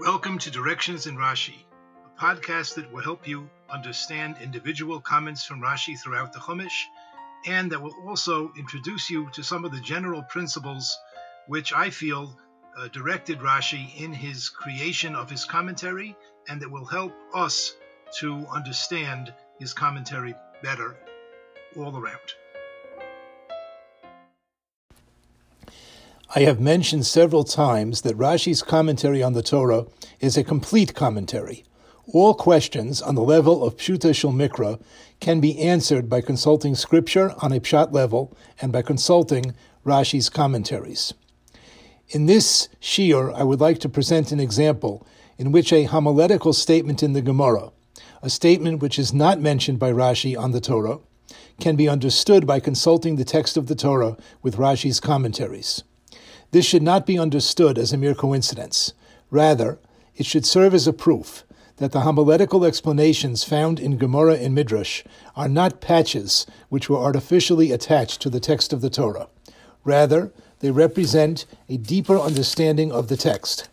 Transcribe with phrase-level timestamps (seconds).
[0.00, 1.56] Welcome to Directions in Rashi,
[2.06, 6.86] a podcast that will help you understand individual comments from Rashi throughout the Chumash,
[7.44, 10.96] and that will also introduce you to some of the general principles
[11.48, 12.34] which I feel
[12.78, 16.16] uh, directed Rashi in his creation of his commentary,
[16.48, 17.76] and that will help us
[18.20, 20.96] to understand his commentary better
[21.76, 22.32] all around.
[26.32, 29.86] I have mentioned several times that Rashi's commentary on the Torah
[30.20, 31.64] is a complete commentary.
[32.12, 34.80] All questions on the level of Pshuta Shel Mikra
[35.20, 41.14] can be answered by consulting scripture on a Pshat level and by consulting Rashi's commentaries.
[42.08, 45.06] In this shiur, I would like to present an example
[45.38, 47.70] in which a homiletical statement in the Gemara,
[48.22, 50.98] a statement which is not mentioned by Rashi on the Torah,
[51.60, 55.84] can be understood by consulting the text of the Torah with Rashi's commentaries.
[56.50, 58.92] This should not be understood as a mere coincidence.
[59.30, 59.78] Rather,
[60.20, 61.44] it should serve as a proof
[61.78, 65.02] that the homiletical explanations found in Gemara and Midrash
[65.34, 69.28] are not patches which were artificially attached to the text of the Torah.
[69.82, 73.70] Rather, they represent a deeper understanding of the text,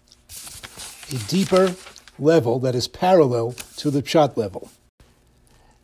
[1.11, 1.75] a deeper
[2.17, 4.71] level that is parallel to the Pshat level.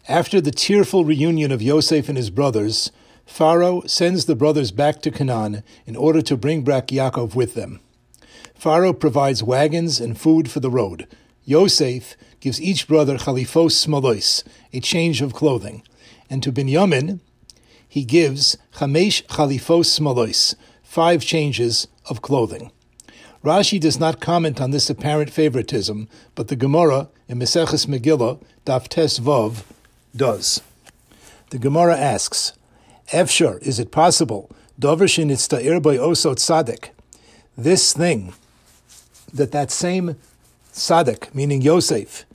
[0.07, 2.89] After the tearful reunion of Yosef and his brothers,
[3.25, 7.81] Pharaoh sends the brothers back to Canaan in order to bring back Yaakov with them.
[8.63, 11.05] Pharaoh provides wagons and food for the road.
[11.43, 15.83] Yosef gives each brother chalifos smalois, a change of clothing,
[16.29, 17.19] and to Binyamin
[17.89, 22.71] he gives chamesh chalifos smalois, five changes of clothing.
[23.43, 28.87] Rashi does not comment on this apparent favoritism, but the Gemara in Meseches Megillah, Daf
[29.19, 29.63] Vov,
[30.15, 30.61] does.
[31.49, 32.53] The Gemara asks,
[33.09, 34.49] Efshar, is it possible?
[34.79, 36.91] Dovershin itzta'ir by osot tzaddik.
[37.57, 38.33] This thing,
[39.33, 40.15] that that same
[40.73, 42.25] tzaddik, meaning Yosef,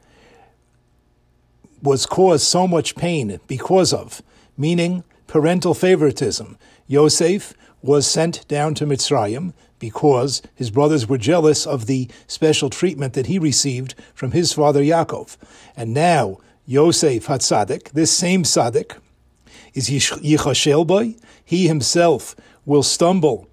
[1.82, 4.22] was caused so much pain because of,
[4.56, 6.58] meaning parental favoritism.
[6.86, 13.12] Yosef was sent down to Mitzrayim because his brothers were jealous of the special treatment
[13.14, 15.36] that he received from his father Yaakov.
[15.76, 18.96] And now Yosef Hatzadik, this same tzaddik,
[19.74, 21.14] is Yichashel boy?
[21.44, 22.34] He himself
[22.66, 23.48] will stumble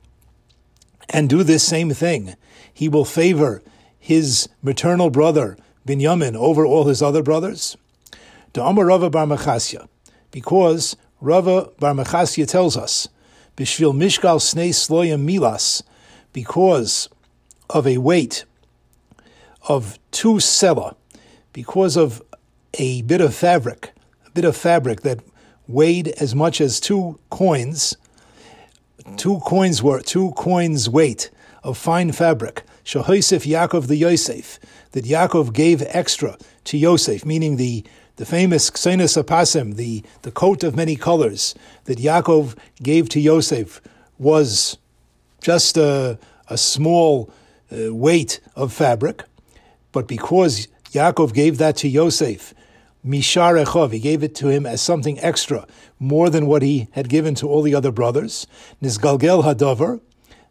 [1.10, 2.36] and do this same thing.
[2.76, 3.64] He will favor
[3.98, 7.78] his maternal brother Binyamin over all his other brothers.
[8.54, 9.88] To Amar Rava Bar Machasya,
[10.30, 13.08] because Rava Bar Machasya tells us,
[13.56, 15.84] Bishvil Mishgal Snei Sloyim Milas,
[16.34, 17.08] because
[17.70, 18.44] of a weight
[19.70, 20.96] of two sela,
[21.54, 22.22] because of
[22.74, 23.94] a bit of fabric,
[24.28, 25.22] a bit of fabric that
[25.66, 27.96] weighed as much as two coins,
[29.16, 31.32] two coins were two coins weight
[31.66, 32.64] of fine fabric.
[32.86, 34.60] Shahosef Yaakov the Yosef,
[34.92, 37.84] that Yaakov gave extra to Yosef, meaning the
[38.18, 43.82] the famous Ksenis Apasim, the, the coat of many colors that Yaakov gave to Yosef
[44.18, 44.78] was
[45.42, 46.18] just a,
[46.48, 47.30] a small
[47.70, 49.26] uh, weight of fabric,
[49.92, 52.54] but because Yaakov gave that to Yosef,
[53.06, 53.92] Mishar Echov.
[53.92, 55.68] He gave it to him as something extra,
[56.00, 58.48] more than what he had given to all the other brothers.
[58.82, 60.00] Nizgalgel Hadover.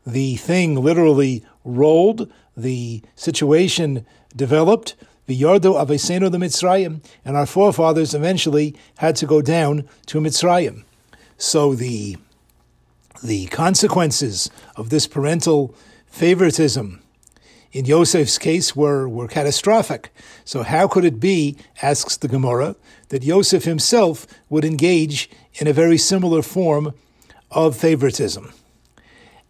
[0.07, 2.31] The thing literally rolled.
[2.57, 4.95] The situation developed.
[5.27, 10.85] The V'yardo aveseno the Mitzrayim, and our forefathers eventually had to go down to Mitzrayim.
[11.39, 12.19] So the
[13.23, 15.75] the consequences of this parental
[16.07, 17.01] favoritism
[17.75, 20.15] in Yosef's case were, were catastrophic.
[20.45, 22.77] So how could it be, asks the Gemara,
[23.09, 26.95] that Yosef himself would engage in a very similar form
[27.51, 28.53] of favoritism?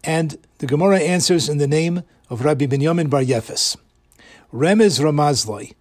[0.05, 3.75] And the Gemara answers in the name of Rabbi Binyamin Bar Yefes.
[4.53, 5.73] Remez Ramazloi,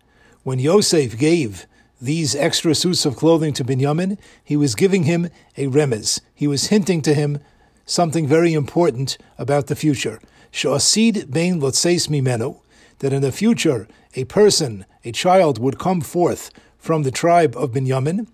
[0.45, 1.67] when Yosef gave
[2.01, 6.21] these extra suits of clothing to Binyamin, he was giving him a remez.
[6.35, 7.39] He was hinting to him
[7.85, 10.21] something very important about the future.
[10.53, 12.61] Sha'asid bein lotseis mimenu,
[13.01, 17.73] that in the future a person, a child, would come forth from the tribe of
[17.73, 18.27] Binyamin,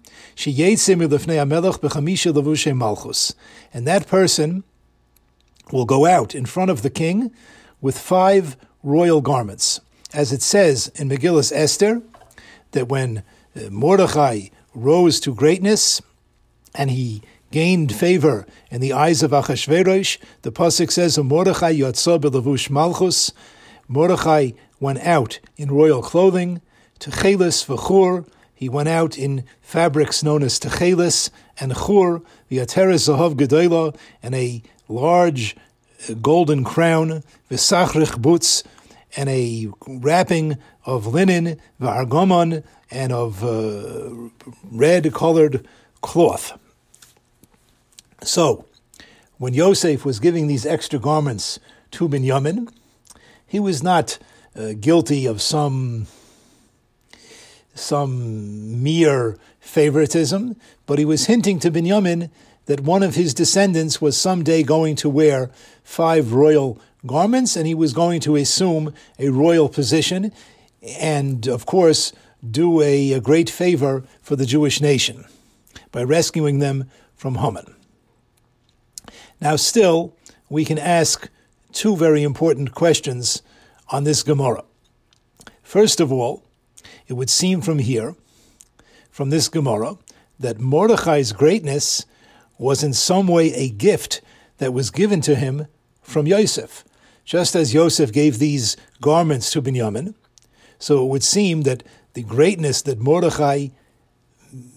[2.77, 3.35] malchus,
[3.73, 4.65] and that person
[5.73, 7.33] will go out in front of the king
[7.81, 9.81] with five royal garments.
[10.13, 12.03] As it says in Megillus Esther,
[12.73, 13.23] that when
[13.57, 16.01] uh, Mordechai rose to greatness
[16.75, 20.19] and he gained favor in the eyes of Achashverosh.
[20.43, 23.33] The pasuk says, "Mordechai yotza belavush malchus."
[23.89, 26.61] Mordechai went out in royal clothing.
[27.01, 28.27] Techelis v'chur.
[28.55, 32.21] He went out in fabrics known as techelis and chur.
[32.51, 35.57] V'yateres zahav gedayla and a large
[36.21, 37.23] golden crown.
[37.51, 38.63] V'sachrich boots
[39.17, 44.31] and a wrapping of linen, v'argomon, and of uh,
[44.71, 45.67] red colored
[46.01, 46.59] cloth.
[48.23, 48.67] So,
[49.39, 51.59] when Yosef was giving these extra garments
[51.93, 52.71] to Binyamin,
[53.47, 54.19] he was not
[54.57, 56.07] uh, guilty of some
[57.75, 62.31] some mere favoritism, but he was hinting to Binyamin
[62.71, 65.51] that one of his descendants was someday going to wear
[65.83, 70.31] five royal garments and he was going to assume a royal position
[71.01, 72.13] and, of course,
[72.49, 75.25] do a, a great favor for the Jewish nation
[75.91, 77.75] by rescuing them from Haman.
[79.41, 80.15] Now, still,
[80.49, 81.29] we can ask
[81.73, 83.43] two very important questions
[83.89, 84.63] on this Gemara.
[85.65, 86.45] First of all,
[87.09, 88.15] it would seem from here,
[89.11, 89.99] from this Gemara,
[90.39, 92.07] that Mordechai's greatness
[92.61, 94.21] was in some way a gift
[94.59, 95.67] that was given to him
[96.03, 96.85] from Yosef.
[97.25, 100.15] Just as Yosef gave these garments to Binyamin,
[100.79, 103.69] so it would seem that the greatness that Mordechai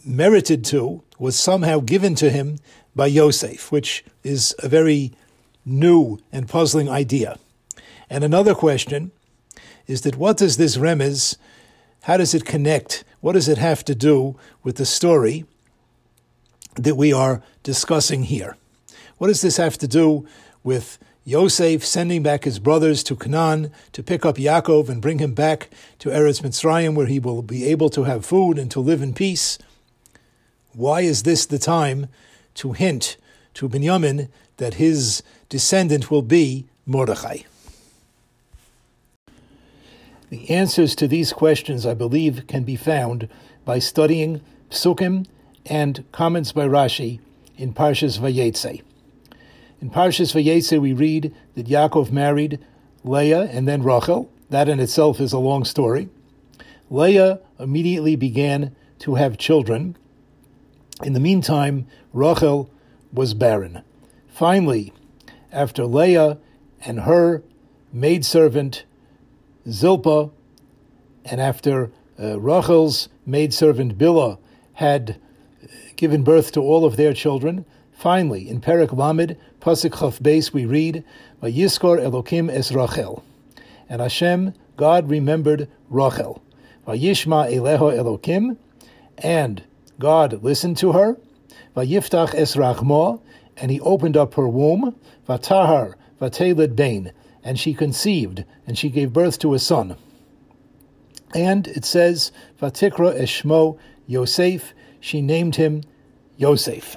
[0.05, 2.57] merited to was somehow given to him
[2.95, 5.11] by Yosef, which is a very
[5.65, 7.37] new and puzzling idea.
[8.09, 9.11] And another question
[9.87, 11.35] is that what does this remez,
[12.03, 15.45] how does it connect, what does it have to do with the story
[16.75, 18.57] that we are discussing here?
[19.17, 20.27] What does this have to do
[20.63, 25.33] with Yosef sending back his brothers to Canaan to pick up Yaakov and bring him
[25.33, 29.01] back to Eretz Mitzrayim, where he will be able to have food and to live
[29.01, 29.57] in peace?
[30.73, 32.07] Why is this the time
[32.55, 33.15] to hint
[33.53, 34.27] to Binyamin
[34.57, 37.39] that his descendant will be Mordechai?
[40.29, 43.29] The answers to these questions, I believe, can be found
[43.65, 44.41] by studying
[44.71, 45.27] Psukim
[45.65, 47.19] and comments by Rashi
[47.57, 48.81] in Parshas Vayetze.
[49.81, 52.59] In Parshas Vayetze, we read that Yaakov married
[53.03, 54.31] Leah and then Rachel.
[54.49, 56.09] That in itself is a long story.
[56.89, 59.97] Leah immediately began to have children.
[61.03, 62.69] In the meantime, Rachel
[63.11, 63.83] was barren.
[64.27, 64.93] Finally,
[65.51, 66.37] after Leah
[66.85, 67.43] and her
[67.91, 68.85] maidservant
[69.69, 70.29] Zilpah,
[71.25, 74.37] and after uh, Rachel's maidservant Bilhah
[74.73, 75.19] had
[75.95, 80.65] given birth to all of their children, finally, in Perak Lamed, Pasuk Chaf Beis, we
[80.65, 81.03] read,
[81.41, 83.23] Vayiskor Elokim es Rachel.
[83.89, 86.41] And Hashem, God remembered Rachel.
[86.87, 88.57] Vayishma Eleho Elokim,
[89.17, 89.63] and
[89.99, 91.17] God listened to her.
[91.75, 93.21] Vayiftach es Rachmo,
[93.57, 94.95] and he opened up her womb.
[95.27, 97.11] Vatahar, Vatelid Bain,
[97.43, 99.95] and she conceived, and she gave birth to a son.
[101.33, 102.31] And it says,
[102.61, 103.77] Vatikra Eshmo
[104.07, 105.83] Yosef, she named him
[106.37, 106.95] Yosef.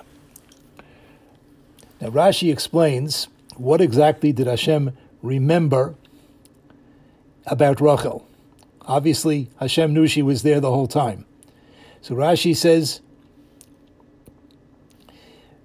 [2.00, 3.26] Now Rashi explains
[3.56, 5.96] what exactly did Hashem remember
[7.46, 8.24] about Rachel.
[8.82, 11.24] Obviously, Hashem knew she was there the whole time.
[12.00, 13.00] So Rashi says,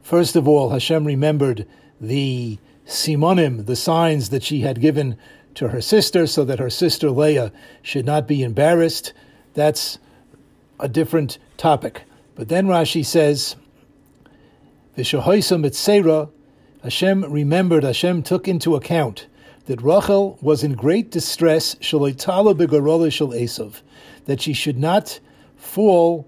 [0.01, 1.67] first of all, Hashem remembered
[1.99, 5.15] the simonim, the signs that she had given
[5.53, 7.51] to her sister, so that her sister Leah
[7.83, 9.13] should not be embarrassed.
[9.53, 9.99] That's
[10.79, 12.01] a different topic.
[12.41, 13.55] But then Rashi says,
[14.97, 16.31] Vishahoisa mitzera,
[16.81, 19.27] Hashem remembered, Hashem took into account
[19.67, 23.83] that Rachel was in great distress, shaloitala begarola shel Esav,
[24.25, 25.19] that she should not
[25.56, 26.27] fall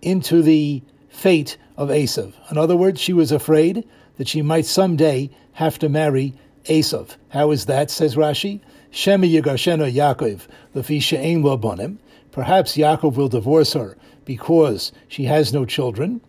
[0.00, 2.32] into the fate of Esav.
[2.50, 6.34] In other words, she was afraid that she might someday have to marry
[6.64, 7.14] Esav.
[7.28, 8.58] How is that, says Rashi?
[8.90, 10.40] Shema Yigashena Yaakov,
[10.74, 11.98] Lefi She'en Bonim.
[12.32, 16.20] Perhaps Yaakov will divorce her because she has no children.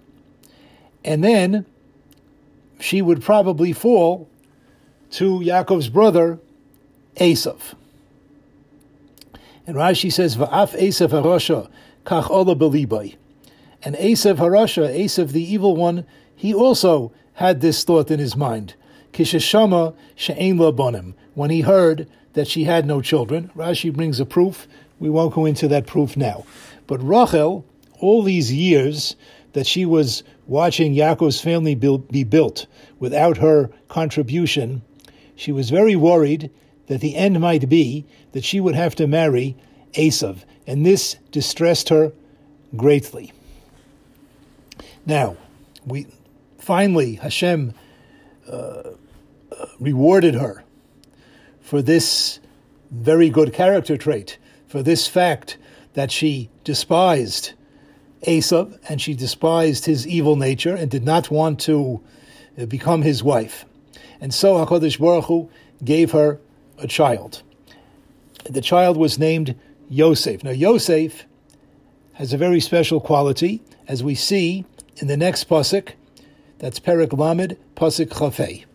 [1.05, 1.65] And then
[2.79, 4.29] she would probably fall
[5.11, 6.39] to Yaakov's brother,
[7.17, 7.75] Esav.
[9.65, 11.69] And Rashi says, Va'af Esav Harasha,
[12.05, 13.15] Kach Ola Belibai.
[13.83, 18.75] And Esav Harasha, Esav the evil one, he also had this thought in his mind.
[19.13, 21.13] Kishashama she'ein bonim.
[21.35, 24.67] When he heard that she had no children, Rashi brings a proof.
[24.99, 26.45] We won't go into that proof now.
[26.87, 27.65] But Rachel,
[27.99, 29.15] all these years
[29.53, 32.65] that she was watching Yaakov's family be built
[32.99, 34.81] without her contribution,
[35.35, 36.49] she was very worried
[36.87, 39.55] that the end might be that she would have to marry
[39.93, 42.11] Esav, and this distressed her
[42.75, 43.31] greatly.
[45.05, 45.37] Now,
[45.85, 46.07] we
[46.57, 47.73] finally Hashem
[48.49, 48.91] uh,
[49.79, 50.63] rewarded her
[51.61, 52.39] for this
[52.91, 55.57] very good character trait, for this fact
[55.93, 57.53] that she despised
[58.25, 62.01] Esav and she despised his evil nature and did not want to
[62.57, 63.65] uh, become his wife.
[64.21, 65.49] And so HaKadosh Baruch Hu
[65.83, 66.39] gave her
[66.77, 67.41] a child.
[68.49, 69.55] the child was named
[69.89, 70.43] Yosef.
[70.43, 71.25] Now, Yosef
[72.13, 74.65] has a very special quality, as we see
[74.97, 75.93] in the next pasuk.
[76.59, 78.65] That's Perik Lamed pasuk Chafei.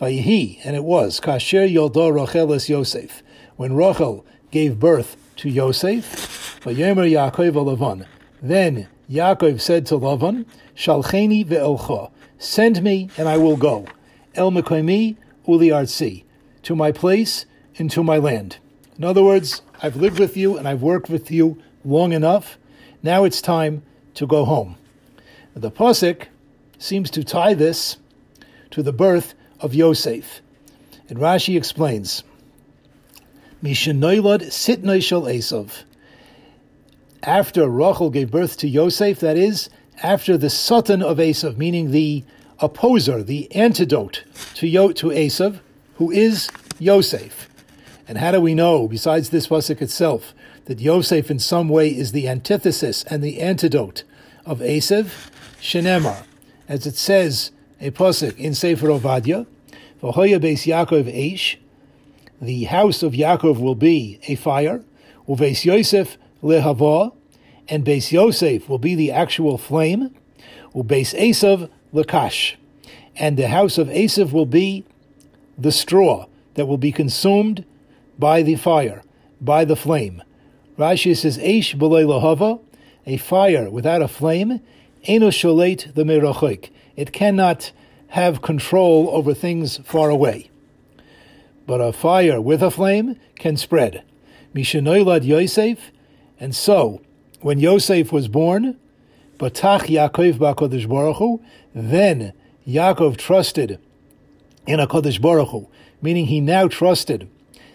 [0.00, 3.22] Vayihi, and it was Kasher Yoldo Rachel es Yosef
[3.56, 6.60] when Rachel gave birth to Yosef.
[6.64, 8.06] Vayomer Yaakov Lavan.
[8.42, 10.46] Then Yaakov said to Lavan,
[10.76, 13.86] Shalcheni ve'elcha, send me and I will go.
[14.34, 16.24] El mekoimi uli artsi,
[16.62, 17.46] to my place
[17.78, 18.58] and to my land.
[18.98, 22.58] In other words, I've lived with you and I've worked with you long enough.
[23.02, 23.82] Now it's time
[24.14, 24.76] to go home.
[25.54, 26.26] The Pasuk
[26.78, 27.98] seems to tie this
[28.70, 30.40] to the birth of Yosef.
[31.08, 32.24] And Rashi explains,
[33.62, 35.84] Mishanoilad sitnoi shel Esav.
[37.24, 39.70] After Rachel gave birth to Yosef, that is,
[40.02, 42.24] after the Satan of Esav, meaning the
[42.58, 44.24] opposer, the antidote
[44.54, 45.60] to, Yo- to Esav,
[45.96, 46.48] who is
[46.80, 47.48] Yosef.
[48.08, 52.10] And how do we know, besides this pasuk itself, that Yosef in some way is
[52.10, 54.02] the antithesis and the antidote
[54.44, 55.30] of Esav?
[55.60, 56.24] Shenema,
[56.68, 59.46] as it says a pasuk in Sefer Ovadia,
[60.02, 61.54] V'hoya beis Yaakov eish,
[62.40, 64.82] the house of Yaakov will be a fire,
[65.28, 67.12] uveis Yosef lehava,
[67.68, 70.14] and Beis Yosef will be the actual flame,
[70.74, 72.56] ubeis Esav lekash,
[73.16, 74.84] and the house of Esav will be
[75.56, 77.64] the straw that will be consumed
[78.18, 79.02] by the fire,
[79.40, 80.22] by the flame.
[80.78, 82.60] Rashi says, Eish b'lei lahava,
[83.06, 84.60] a fire without a flame,
[85.04, 86.70] eno sholet the merachik.
[86.96, 87.72] It cannot
[88.08, 90.50] have control over things far away.
[91.66, 94.02] But a fire with a flame can spread.
[94.54, 95.90] Mishanoilad Yosef,
[96.42, 97.00] and so,
[97.40, 98.76] when Yosef was born,
[99.38, 101.40] Batach Yaakov b'Kodesh Baruch Hu,
[101.72, 102.32] then
[102.66, 103.78] Yaakov trusted
[104.66, 105.68] in a Kodesh Baruch Hu,
[106.02, 107.30] meaning he now trusted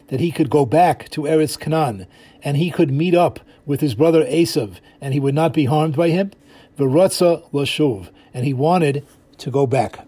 [0.10, 2.08] that he could go back to Eretz Canaan
[2.44, 5.96] and he could meet up with his brother Esav and he would not be harmed
[5.96, 6.32] by him.
[6.78, 9.08] V'ratza lashuv, and he wanted
[9.38, 10.06] to go back.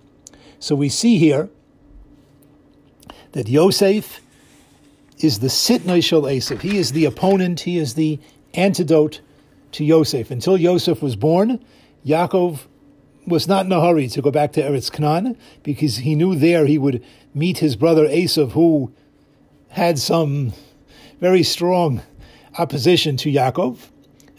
[0.60, 1.48] So we see here
[3.32, 4.20] that Yosef
[5.18, 6.60] is the sitnai shel Esav.
[6.60, 7.62] He is the opponent.
[7.62, 8.20] He is the
[8.54, 9.22] antidote
[9.74, 10.32] to Yosef.
[10.32, 11.64] Until Yosef was born,
[12.06, 12.66] Yaakov
[13.28, 16.66] was not in a hurry to go back to Eretz Canaan because he knew there
[16.66, 17.04] he would
[17.34, 18.92] meet his brother Esav, who
[19.70, 20.54] had some
[21.20, 22.02] very strong
[22.58, 23.78] opposition to Yaakov.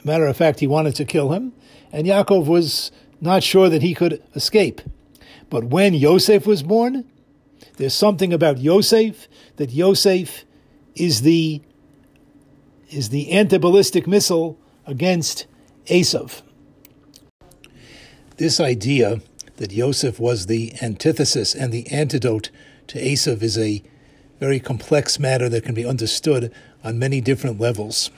[0.05, 1.52] matter of fact, he wanted to kill him,
[1.93, 2.90] and Yaakov was
[3.21, 4.81] not sure that he could escape.
[5.49, 7.05] But when Yosef was born,
[7.76, 10.45] there's something about Yosef that Yosef
[10.95, 11.62] is the
[12.90, 15.47] is the anti-ballistic missile against
[15.87, 16.42] Esav.
[18.37, 19.20] This idea
[19.56, 22.50] that Yosef was the antithesis and the antidote
[22.88, 23.82] to Esav is a
[24.38, 28.11] very complex matter that can be understood on many different levels.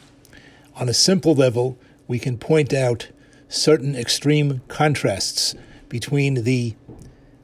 [0.77, 1.77] On a simple level,
[2.07, 3.09] we can point out
[3.49, 5.55] certain extreme contrasts
[5.89, 6.75] between the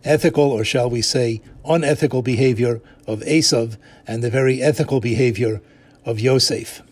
[0.04, 5.61] ethical, or shall we say, unethical behavior of Esav and the very ethical behavior
[6.04, 6.82] of Yosef.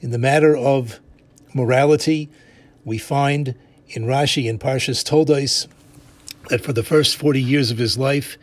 [0.00, 0.98] In the matter of
[1.52, 2.30] morality,
[2.86, 3.54] we find
[3.88, 5.68] in Rashi and Parshas Toldos
[6.48, 8.38] that for the first 40 years of his life,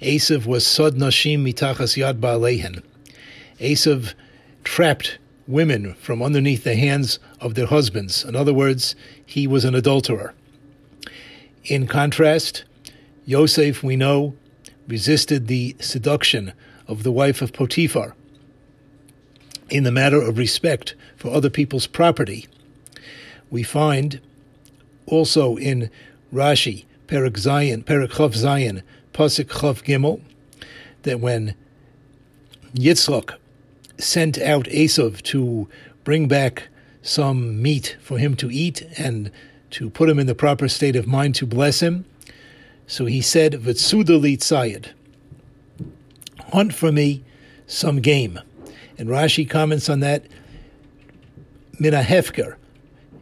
[0.00, 2.84] Esav was Sod Nashim Mitachas Yad Ba'alehen.
[3.58, 4.14] Esav
[4.62, 8.24] trapped women from underneath the hands of their husbands.
[8.24, 8.94] In other words,
[9.26, 10.32] he was an adulterer.
[11.64, 12.62] In contrast,
[13.26, 14.36] Yosef, we know,
[14.86, 16.52] resisted the seduction
[16.86, 18.14] of the wife of Potiphar
[19.70, 22.46] in the matter of respect for other people's property.
[23.50, 24.20] We find
[25.06, 25.90] also in
[26.32, 30.20] Rashi, Perak Zayin, Perak Chav Zayin, Pasuk Chav Gimel,
[31.02, 31.54] that when
[32.74, 33.34] Yitzchak
[33.98, 35.68] sent out Esav to
[36.04, 36.68] bring back
[37.02, 39.30] some meat for him to eat and
[39.70, 42.04] to put him in the proper state of mind to bless him,
[42.86, 44.88] so he said, V'tsudali tzayid,
[46.52, 47.22] hunt for me
[47.66, 48.40] some game.
[49.00, 50.26] And Rashi comments on that,
[51.78, 52.56] Mina Hefker.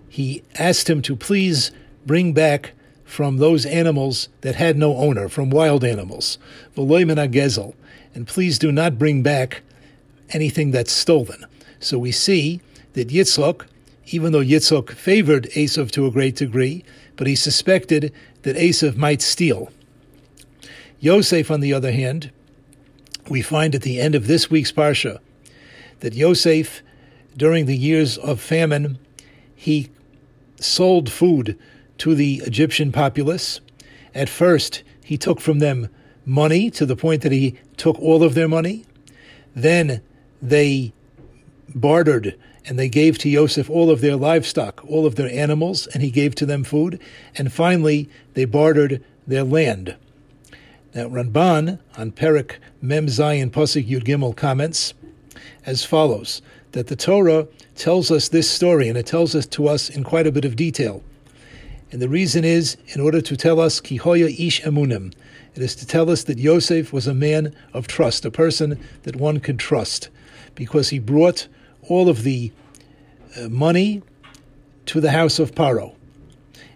[0.08, 1.70] He asked him to please
[2.04, 2.72] bring back
[3.04, 6.36] from those animals that had no owner, from wild animals,
[6.76, 7.76] V'loy Mina Gezel.
[8.12, 9.62] And please do not bring back
[10.30, 11.46] anything that's stolen.
[11.78, 12.60] So we see
[12.94, 13.64] that Yitzchak,
[14.06, 19.22] even though Yitzchak favored Esav to a great degree, but he suspected that Esav might
[19.22, 19.70] steal.
[20.98, 22.32] Yosef, on the other hand,
[23.30, 25.20] we find at the end of this week's Parsha
[26.00, 26.82] that Yosef,
[27.36, 28.98] during the years of famine,
[29.54, 29.90] he
[30.60, 31.58] sold food
[31.98, 33.60] to the Egyptian populace.
[34.14, 35.88] At first, he took from them
[36.24, 38.84] money to the point that he took all of their money.
[39.54, 40.02] Then
[40.40, 40.92] they
[41.74, 46.02] bartered and they gave to Yosef all of their livestock, all of their animals, and
[46.02, 47.00] he gave to them food.
[47.34, 49.96] And finally, they bartered their land.
[50.94, 54.92] Now, Ramban on Perik Mem Zayin Pasuk Yud Gimel comments
[55.68, 56.40] as follows:
[56.72, 60.26] that the Torah tells us this story, and it tells us to us in quite
[60.26, 61.02] a bit of detail.
[61.92, 65.12] And the reason is in order to tell us Kihoya Ish Emunim.
[65.54, 69.16] It is to tell us that Yosef was a man of trust, a person that
[69.16, 70.08] one could trust,
[70.54, 71.48] because he brought
[71.82, 72.50] all of the
[73.36, 74.02] uh, money
[74.86, 75.94] to the house of Paro,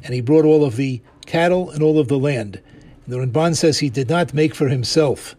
[0.05, 2.61] and he brought all of the cattle and all of the land.
[3.05, 5.35] And the Ramban says he did not make for himself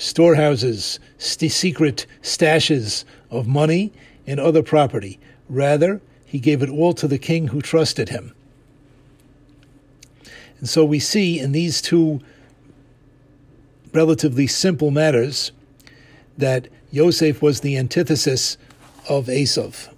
[0.00, 3.92] storehouses, st- secret stashes of money
[4.26, 5.20] and other property.
[5.48, 8.32] Rather, he gave it all to the king who trusted him.
[10.58, 12.20] And so we see in these two
[13.92, 15.52] relatively simple matters
[16.38, 18.56] that Yosef was the antithesis
[19.08, 19.92] of Esav.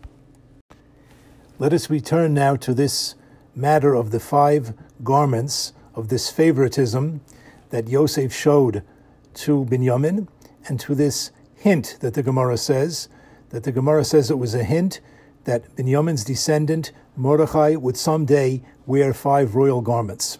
[1.59, 3.14] Let us return now to this
[3.54, 7.21] matter of the five garments of this favoritism
[7.71, 8.82] that Yosef showed
[9.34, 10.28] to Binyamin
[10.68, 13.08] and to this hint that the Gemara says,
[13.50, 15.00] that the Gemara says it was a hint
[15.44, 20.38] that Binyamin's descendant Mordechai would someday wear five royal garments.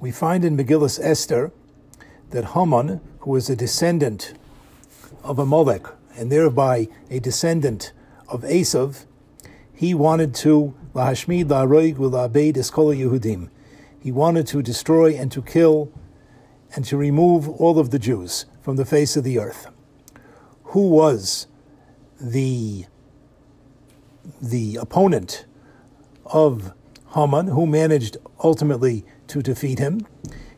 [0.00, 1.50] We find in Megillus Esther
[2.30, 4.34] that Haman, who was a descendant
[5.24, 5.86] of Amalek
[6.16, 7.92] and thereby a descendant
[8.28, 9.06] of Esav,
[9.72, 13.48] he wanted to lahashmid la'roig u'la'abeid eskola Yehudim.
[14.00, 15.92] He wanted to destroy and to kill
[16.74, 19.68] and to remove all of the Jews from the face of the earth.
[20.64, 21.46] Who was
[22.20, 22.86] the
[24.42, 25.46] the opponent
[26.26, 26.72] of
[27.14, 30.06] Haman, who managed ultimately to defeat him?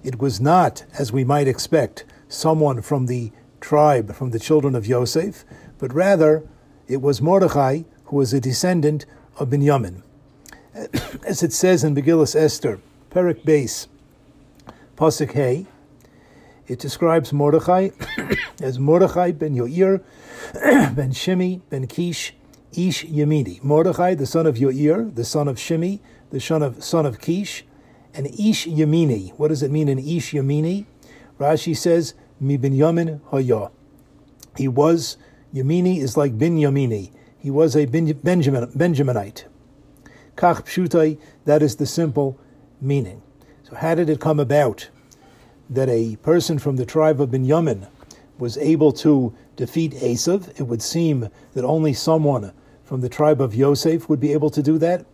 [0.02, 4.86] It was not, as we might expect, someone from the tribe, from the children of
[4.86, 5.44] Yosef,
[5.78, 6.42] but rather
[6.88, 9.06] it was Mordechai, who was a descendant
[9.38, 10.02] of Binyamin.
[11.24, 13.86] As it says in Megillus Esther, Perik Beis,
[14.96, 15.66] Pasuk Hey,
[16.70, 17.88] it describes Mordechai
[18.62, 20.00] as Mordechai ben Yoir,
[20.94, 22.32] ben Shimi, ben Kish,
[22.72, 23.60] Ish Yemini.
[23.64, 25.98] Mordechai, the son of Yoir, the son of Shimi,
[26.30, 27.64] the son of, son of Kish,
[28.14, 29.32] and Ish Yemini.
[29.36, 30.86] What does it mean in Ish Yemini?
[31.40, 33.70] Rashi says, Mi Binyamin Haya.
[34.56, 35.16] He was,
[35.52, 37.10] Yemini is like Bin Yamini.
[37.36, 39.44] He was a Benjamin, Benjaminite.
[40.36, 42.38] Kach Pshutai, that is the simple
[42.80, 43.22] meaning.
[43.64, 44.88] So how did it come about?
[45.70, 47.88] That a person from the tribe of Binyamin
[48.38, 52.52] was able to defeat Esav, it would seem that only someone
[52.82, 55.06] from the tribe of Yosef would be able to do that.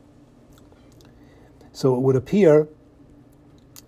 [1.72, 2.68] So it would appear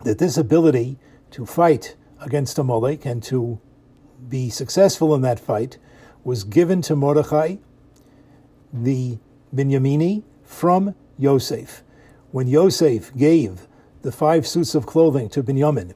[0.04, 0.98] that this ability
[1.30, 3.60] to fight against Amalek and to
[4.28, 5.78] be successful in that fight
[6.24, 7.56] was given to Mordechai,
[8.72, 9.18] the
[9.54, 11.82] Binyamini, from Yosef.
[12.30, 13.66] When Yosef gave
[14.02, 15.94] the five suits of clothing to Binyamin,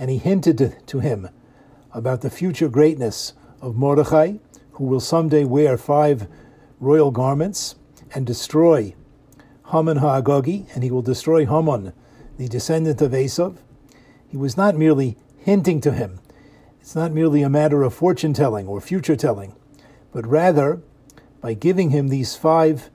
[0.00, 1.28] and he hinted to, him
[1.92, 4.36] about the future greatness of Mordechai,
[4.72, 6.26] who will someday wear five
[6.80, 7.74] royal garments
[8.14, 8.94] and destroy
[9.70, 11.92] Haman Ha'agogi, and he will destroy Haman,
[12.38, 13.58] the descendant of Esav.
[14.26, 16.18] He was not merely hinting to him.
[16.80, 19.54] It's not merely a matter of fortune telling or future telling,
[20.12, 20.80] but rather,
[21.42, 22.88] by giving him these five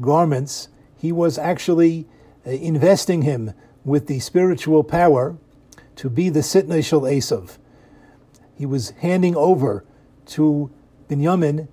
[0.00, 2.08] garments, he was actually
[2.44, 3.52] uh, investing him
[3.84, 5.38] with the spiritual power
[5.98, 7.58] to be the Sitnei Shel Esav.
[8.56, 9.84] He was handing over
[10.26, 10.70] to
[11.08, 11.66] Binyamin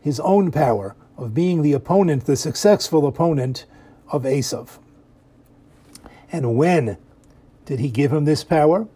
[0.00, 3.66] his own power of being the opponent, the successful opponent
[4.08, 4.78] of Esav.
[6.30, 6.96] And when
[7.64, 8.86] did he give him this power?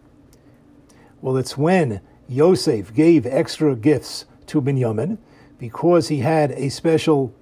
[1.21, 5.17] Well, it's when Yosef gave extra gifts to Binyamin
[5.59, 7.33] because he had a special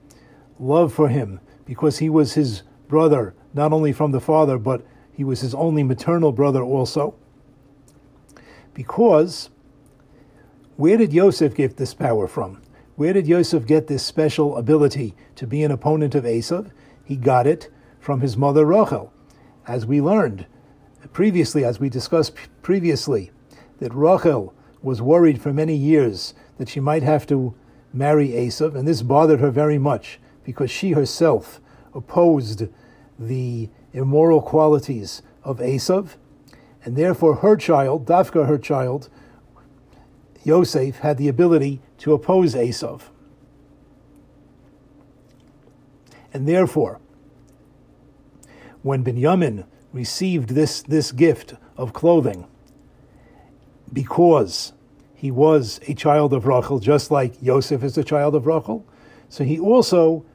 [0.59, 4.83] love for him, because he was his brother, not only from the father, but
[5.19, 7.13] he was his only maternal brother also.
[8.73, 9.49] Because
[10.77, 12.61] where did Yosef get this power from?
[12.95, 16.71] Where did Yosef get this special ability to be an opponent of Esav?
[17.03, 19.11] He got it from his mother Rachel.
[19.67, 20.45] As we learned
[21.11, 23.29] previously, as we discussed previously,
[23.79, 27.53] that Rachel was worried for many years that she might have to
[27.91, 31.59] marry Esav, and this bothered her very much because she herself
[31.93, 32.69] opposed
[33.19, 36.15] the immoral qualities of Esav,
[36.83, 39.09] and therefore her child, Dafka, her child,
[40.43, 43.03] Yosef, had the ability to oppose Esav.
[46.33, 46.99] And therefore,
[48.83, 52.45] when Binyamin received this, this gift of clothing,
[53.91, 54.73] because
[55.15, 58.85] he was a child of Rachel, just like Yosef is a child of Rachel,
[59.29, 60.25] So he also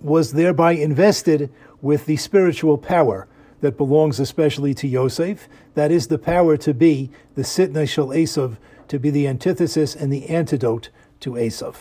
[0.00, 1.52] was thereby invested
[1.84, 3.28] with the spiritual power
[3.60, 5.46] that belongs especially to Yosef.
[5.74, 8.56] That is the power to be the Sitna Shel Esav,
[8.88, 10.88] to be the antithesis and the antidote
[11.20, 11.76] to Esav.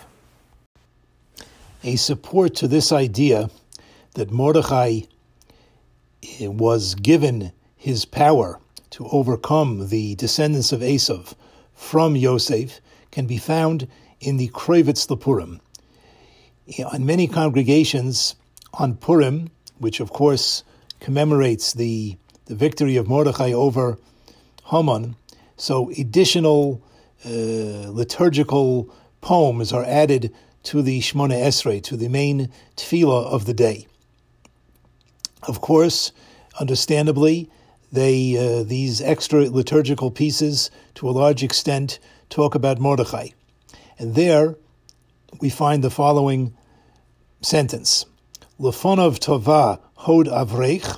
[1.83, 3.49] A support to this idea
[4.15, 5.01] that Mordechai
[6.39, 8.59] eh, was given his power
[8.91, 11.33] to overcome the descendants of Esav
[11.73, 12.79] from Yosef
[13.11, 13.87] can be found
[14.19, 15.59] in the Krevitz Lapurim.
[16.67, 18.35] In many congregations
[18.73, 19.49] on Purim,
[19.83, 20.63] which of course
[20.99, 23.99] commemorates the, the victory of Mordechai over
[24.71, 25.15] Haman,
[25.57, 26.81] so additional
[27.25, 27.29] uh,
[27.91, 28.89] liturgical
[29.21, 33.87] poems are added to the Shmona Esrei, to the main tefillah of the day.
[35.47, 36.13] Of course,
[36.59, 37.49] understandably,
[37.91, 43.29] they uh, these extra liturgical pieces, to a large extent, talk about Mordechai,
[43.99, 44.55] and there
[45.41, 46.55] we find the following
[47.41, 48.05] sentence:
[48.63, 50.97] "Lefonov tova hod avrech,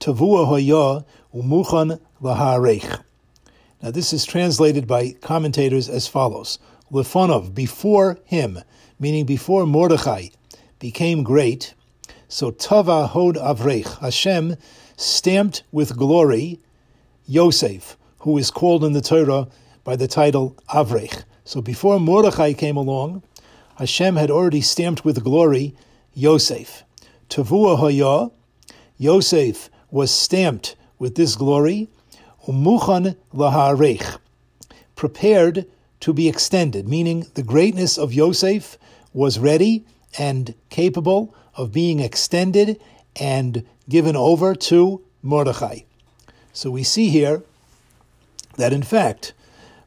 [0.00, 3.00] tavua hoya umuchan laharech."
[3.80, 6.58] Now, this is translated by commentators as follows:
[6.90, 8.58] Lefonov, before him,
[8.98, 10.30] meaning before Mordechai
[10.80, 11.74] became great.
[12.26, 14.56] So tava hod avrech, Hashem
[14.96, 16.58] stamped with glory
[17.28, 19.46] Yosef, who is called in the Torah
[19.84, 21.22] by the title Avrech.
[21.44, 23.22] So before Mordechai came along,
[23.76, 25.76] Hashem had already stamped with glory
[26.12, 26.82] Yosef.
[27.36, 28.30] Tavua Hoya,
[28.96, 31.86] Yosef was stamped with this glory,
[32.48, 34.16] Umuchan Laharech,
[34.94, 35.66] prepared
[36.00, 38.78] to be extended, meaning the greatness of Yosef
[39.12, 39.84] was ready
[40.18, 42.80] and capable of being extended
[43.16, 45.80] and given over to Mordechai.
[46.54, 47.42] So we see here
[48.56, 49.34] that in fact,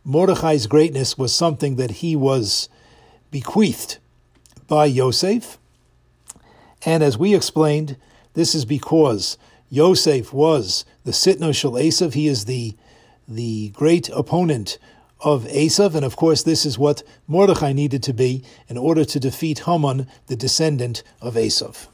[0.03, 2.69] Mordechai's greatness was something that he was
[3.31, 3.97] bequeathed
[4.67, 5.57] by Yosef.
[6.85, 7.97] And as we explained,
[8.33, 9.37] this is because
[9.69, 12.13] Yosef was the Sitno Shel Esav.
[12.13, 12.75] He is the,
[13.27, 14.77] the great opponent
[15.21, 19.19] of Esav, and of course, this is what Mordechai needed to be in order to
[19.19, 21.87] defeat Haman, the descendant of Esav.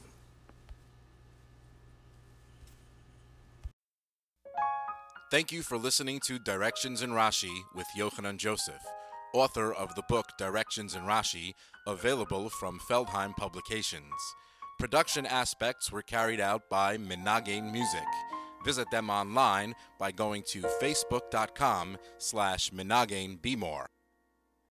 [5.31, 8.81] Thank you for listening to Directions in Rashi with Yochanan Joseph,
[9.33, 11.53] author of the book Directions in Rashi,
[11.87, 14.13] available from Feldheim Publications.
[14.77, 18.05] Production aspects were carried out by Menagain Music.
[18.65, 23.41] Visit them online by going to facebook.com slash Menagain